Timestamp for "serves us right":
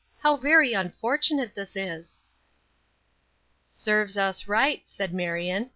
3.71-4.81